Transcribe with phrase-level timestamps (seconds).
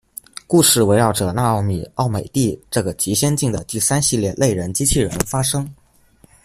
[0.47, 5.71] 故事围绕着纳奥米·奥美蒂这个极先进的“第三系列”类人机器人发生。